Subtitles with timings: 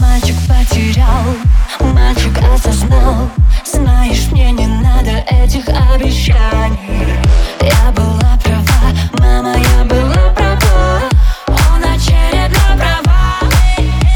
[0.00, 1.24] Мальчик потерял,
[1.92, 3.28] мальчик осознал.
[3.64, 7.18] Знаешь, мне не надо этих обещаний.
[7.60, 11.02] Я была права, мама, я была права.
[11.48, 13.40] Он очередно права.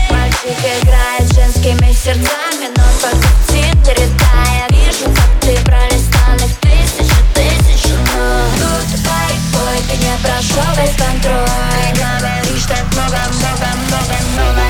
[0.09, 7.93] Мальчик играет женскими сердцами Но под тиндере я Вижу, как ты пролистал их тысячи, тысячи
[8.17, 11.47] Но тут бой, бой, ты не прошел весь контроль.
[11.83, 14.20] Ты говоришь так много, много, много.
[14.37, 14.70] know that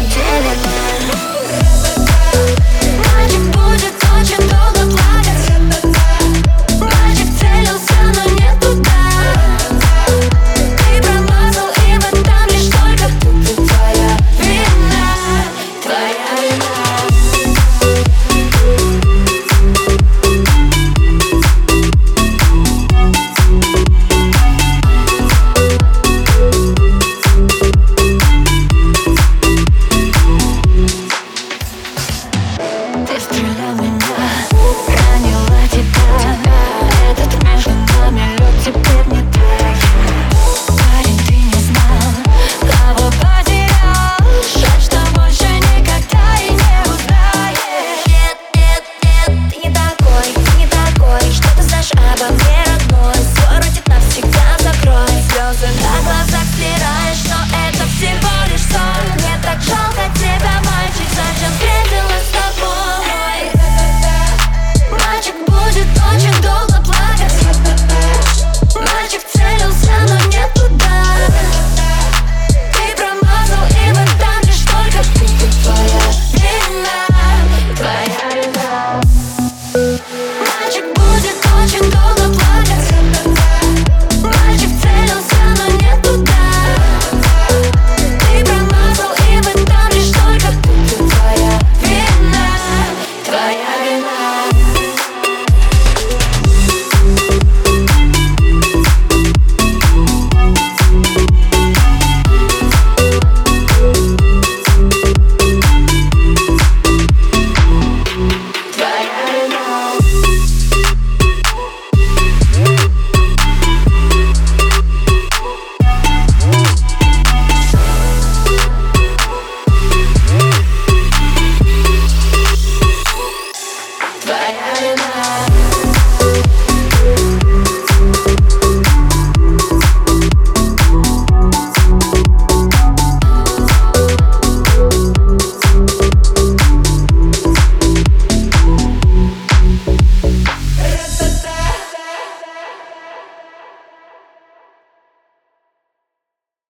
[124.51, 125.50] I had enough.